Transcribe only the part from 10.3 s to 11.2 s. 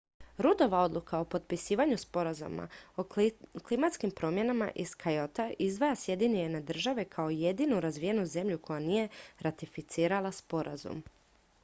sporazum